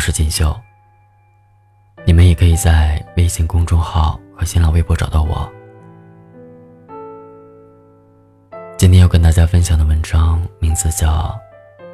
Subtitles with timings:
[0.00, 0.58] 我是锦绣。
[2.06, 5.46] 你们也可以在微信公众号和新浪微博找到我。
[8.78, 11.38] 今天要跟大家分享的文章名字叫《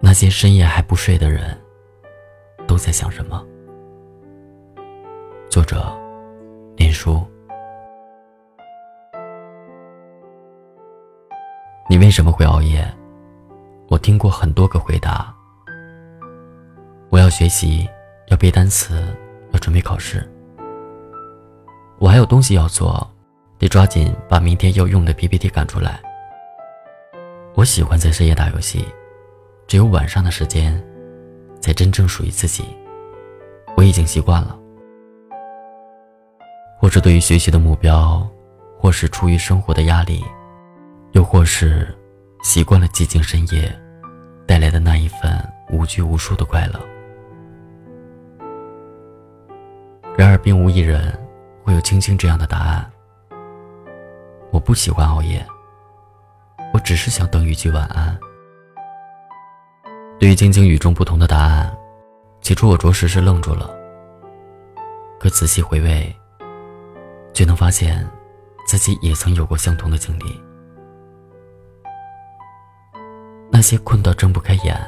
[0.00, 1.54] 那些深夜还不睡的人
[2.66, 3.46] 都在想什么》，
[5.50, 5.94] 作者
[6.76, 7.22] 林叔。
[11.86, 12.82] 你为什么会熬夜？
[13.90, 15.36] 我听过很多个回答。
[17.22, 17.88] 要学习，
[18.26, 19.00] 要背单词，
[19.52, 20.28] 要准备考试。
[22.00, 23.08] 我还有东西要做，
[23.60, 26.02] 得抓紧把明天要用的 PPT 赶出来。
[27.54, 28.84] 我喜欢在深夜打游戏，
[29.68, 30.84] 只有晚上的时间，
[31.60, 32.64] 才真正属于自己。
[33.76, 34.58] 我已经习惯了，
[36.80, 38.28] 或是对于学习的目标，
[38.76, 40.24] 或是出于生活的压力，
[41.12, 41.96] 又或是
[42.42, 43.72] 习惯了寂静深夜
[44.44, 46.80] 带来的那一份无拘无束的快乐。
[50.22, 51.12] 然而，并无一人
[51.64, 52.88] 会有青青这样的答案。
[54.52, 55.44] 我不喜欢熬夜，
[56.72, 58.16] 我只是想等一句晚安。
[60.20, 61.76] 对于青青与众不同的答案，
[62.40, 63.68] 起初我着实是愣住了。
[65.18, 66.14] 可仔细回味，
[67.34, 68.08] 却能发现
[68.64, 70.40] 自己也曾有过相同的经历。
[73.50, 74.80] 那些困到睁不开眼，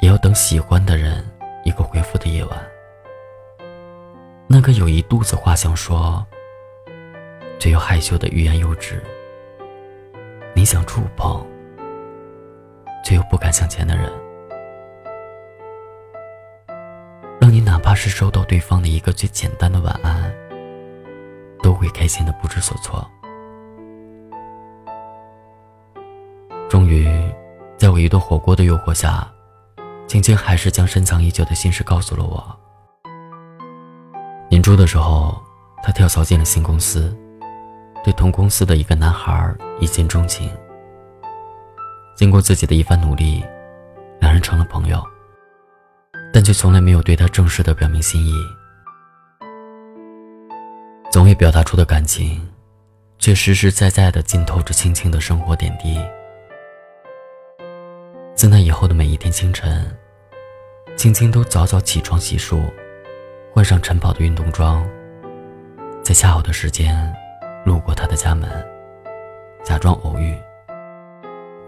[0.00, 1.22] 也要等喜欢的人
[1.66, 2.71] 一个回复的夜晚。
[4.54, 6.22] 那个有一肚子话想说，
[7.58, 9.02] 却又害羞的欲言又止。
[10.54, 11.42] 你想触碰，
[13.02, 14.12] 却又不敢向前的人，
[17.40, 20.30] 让你哪怕是收到对方的一个最简单的晚安，
[21.62, 23.10] 都会开心的不知所措。
[26.68, 27.08] 终于，
[27.78, 29.26] 在我一顿火锅的诱惑下，
[30.06, 32.58] 青青还是将深藏已久的心事告诉了我。
[34.62, 35.42] 初的时候，
[35.82, 37.14] 他跳槽进了新公司，
[38.04, 40.50] 对同公司的一个男孩一见钟情。
[42.14, 43.42] 经过自己的一番努力，
[44.20, 45.02] 两人成了朋友，
[46.32, 48.32] 但却从来没有对他正式的表明心意。
[51.10, 52.46] 总未表达出的感情，
[53.18, 55.98] 却实实在在的浸透着青青的生活点滴。
[58.34, 59.98] 自那以后的每一天清晨，
[60.96, 62.62] 青青都早早起床洗漱。
[63.54, 64.82] 换上晨跑的运动装，
[66.02, 67.14] 在恰好的时间
[67.66, 68.48] 路过他的家门，
[69.62, 70.34] 假装偶遇。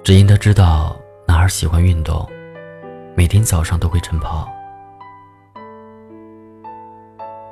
[0.03, 2.27] 只因他知道男孩喜欢运动，
[3.15, 4.49] 每天早上都会晨跑，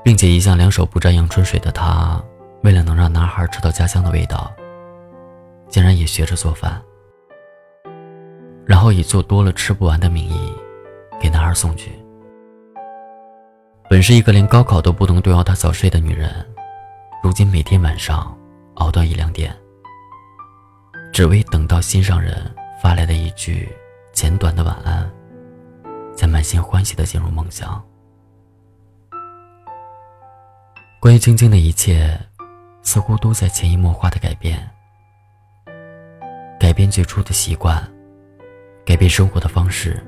[0.03, 2.19] 并且一向两手不沾阳春水的他，
[2.63, 4.51] 为了能让男孩吃到家乡的味道，
[5.69, 6.81] 竟然也学着做饭，
[8.65, 10.51] 然后以做多了吃不完的名义
[11.21, 12.02] 给男孩送去。
[13.93, 16.35] 本是一个连高考都不能都要他早睡的女人，
[17.23, 18.35] 如今每天晚上
[18.77, 19.55] 熬到一两点，
[21.13, 22.35] 只为等到心上人
[22.81, 23.69] 发来的一句
[24.11, 25.13] 简短的晚安，
[26.17, 27.85] 才满心欢喜的进入梦乡。
[30.99, 32.19] 关于晶晶的一切，
[32.81, 34.71] 似乎都在潜移默化的改变，
[36.59, 37.87] 改变最初的习惯，
[38.87, 40.03] 改变生活的方式，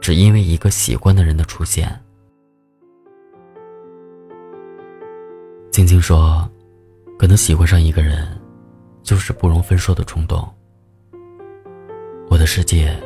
[0.00, 2.00] 只因为一个喜欢的人的出现。
[5.76, 6.50] 青青说
[7.20, 8.26] ：“可能喜欢上一个人，
[9.02, 10.42] 就是不容分说的冲动。”
[12.30, 12.98] 我的世界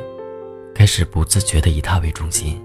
[0.73, 2.57] 开始不自觉的以他为中心。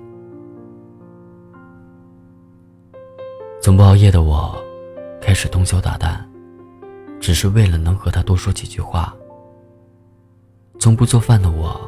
[3.60, 4.56] 从不熬夜的我，
[5.20, 6.24] 开始通宵达旦，
[7.18, 9.12] 只是为了能和他多说几句话。
[10.78, 11.80] 从不做饭的我，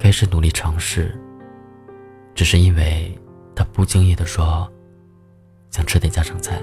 [0.00, 1.16] 开始努力尝试，
[2.34, 3.16] 只是因为
[3.54, 4.68] 他不经意的说
[5.70, 6.60] ：“想吃点家常菜。”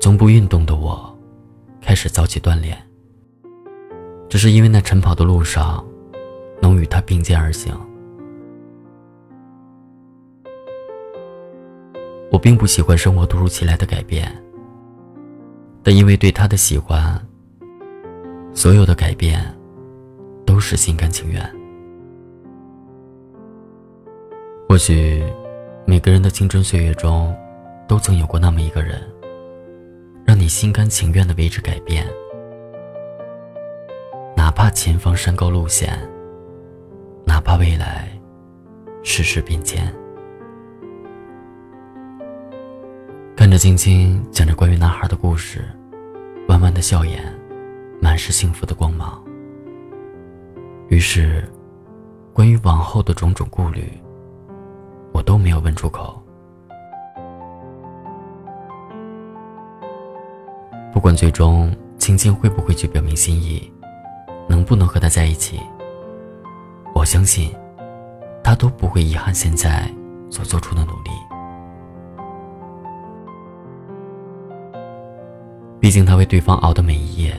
[0.00, 1.14] 从不运动的我，
[1.78, 2.76] 开始早起锻炼。
[4.30, 5.84] 只是因为那晨跑的路上，
[6.62, 7.70] 能与他并肩而行。
[12.32, 14.32] 我并不喜欢生活突如其来的改变，
[15.82, 17.20] 但因为对他的喜欢，
[18.54, 19.44] 所有的改变
[20.46, 21.44] 都是心甘情愿。
[24.66, 25.22] 或许，
[25.84, 27.36] 每个人的青春岁月中，
[27.86, 29.02] 都曾有过那么一个人。
[30.50, 32.04] 心甘情愿的为之改变，
[34.36, 35.96] 哪怕前方山高路险，
[37.24, 38.08] 哪怕未来
[39.04, 39.86] 世事变迁。
[43.36, 45.64] 看着晶晶讲着关于男孩的故事，
[46.48, 47.22] 弯弯的笑颜，
[48.02, 49.22] 满是幸福的光芒。
[50.88, 51.48] 于是，
[52.34, 53.84] 关于往后的种种顾虑，
[55.12, 56.19] 我都没有问出口。
[61.00, 63.72] 不管最终青青会不会去表明心意，
[64.46, 65.58] 能不能和他在一起，
[66.94, 67.56] 我相信，
[68.44, 69.90] 他都不会遗憾现在
[70.28, 71.10] 所做出的努力。
[75.80, 77.34] 毕竟他为对方熬的每一夜，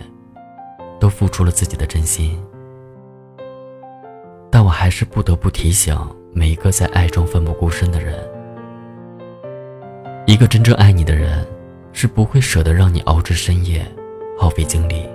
[1.00, 2.44] 都付出了自己的真心。
[4.50, 5.96] 但我还是不得不提醒
[6.34, 8.16] 每一个在爱中奋不顾身的人：，
[10.26, 11.46] 一个真正爱你的人，
[12.02, 13.86] 是不会舍得让你熬至深夜，
[14.36, 15.08] 耗费精力。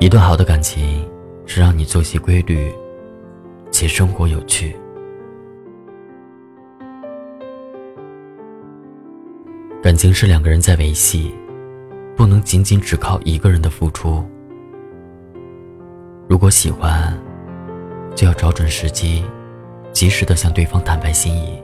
[0.00, 1.06] 一段好的感情，
[1.44, 2.72] 是让你作息规律，
[3.70, 4.74] 且生活有趣。
[9.82, 11.34] 感情是两个人在维系，
[12.16, 14.24] 不能仅仅只靠一个人的付出。
[16.26, 17.14] 如果喜欢，
[18.14, 19.26] 就要找准时机，
[19.92, 21.62] 及时的向对方坦白心意，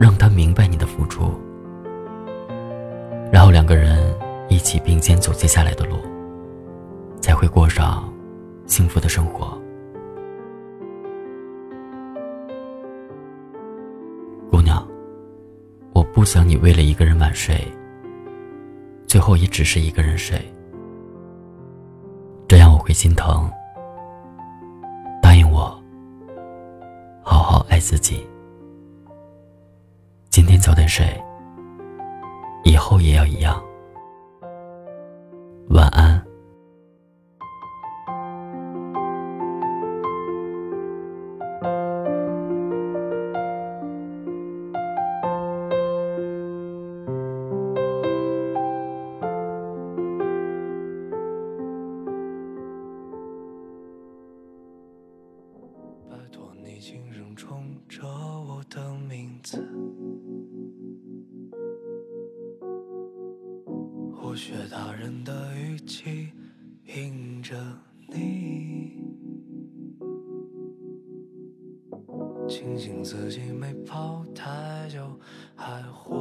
[0.00, 1.38] 让他明白你的付出，
[3.34, 4.16] 然后两个人
[4.48, 5.96] 一起并肩走接下来的路，
[7.20, 8.08] 才会过上
[8.64, 9.60] 幸福的生活。
[14.48, 14.86] 姑娘。
[15.94, 17.56] 我不想你为了一个人晚睡，
[19.04, 20.38] 最后也只是一个人睡，
[22.46, 23.50] 这样我会心疼。
[25.20, 25.76] 答应我，
[27.20, 28.24] 好好爱自己。
[30.30, 31.04] 今天早点睡，
[32.64, 33.62] 以后也要一样。
[35.68, 36.24] 晚安。
[64.34, 66.32] 不学大人的语气，
[66.86, 67.54] 迎着
[68.08, 68.98] 你，
[72.48, 75.16] 庆幸自己没跑太久，
[75.54, 76.13] 还活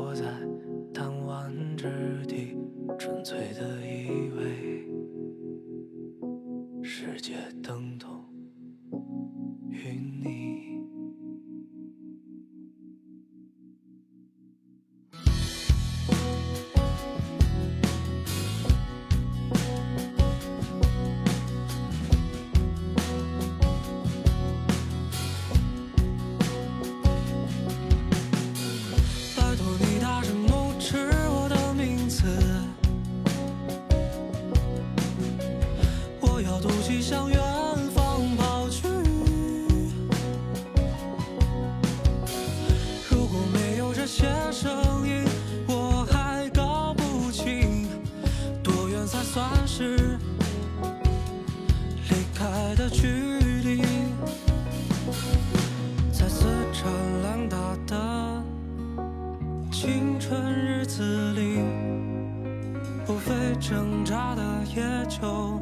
[63.59, 64.41] 挣扎的
[64.75, 65.59] 也就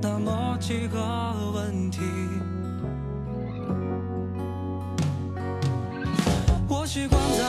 [0.00, 0.98] 那么几个
[1.54, 2.00] 问题，
[6.68, 7.44] 我习惯在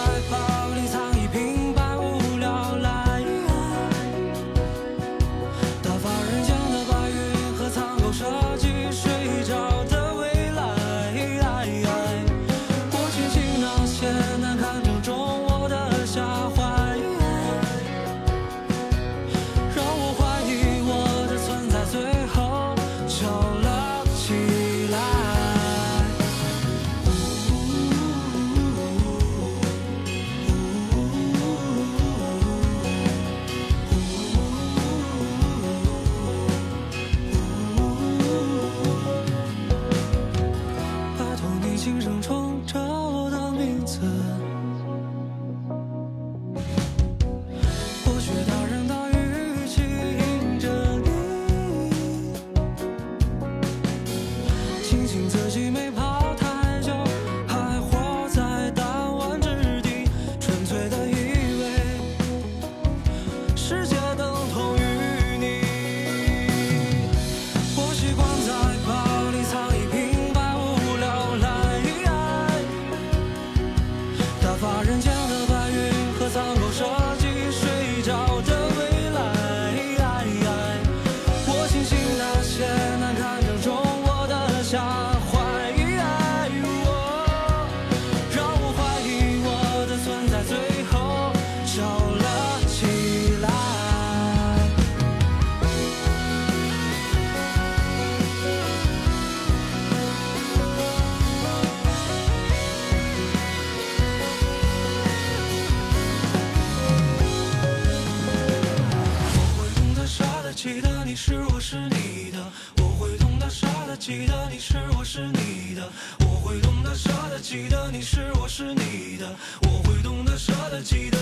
[114.97, 121.17] 我是你的，我会懂得舍得记得你是我是你的，我会懂得舍得记得，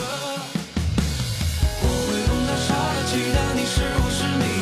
[1.82, 4.59] 我会懂得舍得记得你是我是你